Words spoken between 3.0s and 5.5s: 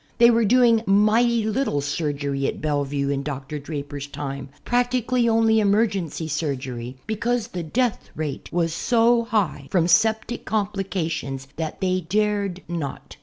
in Dr. Draper's time, practically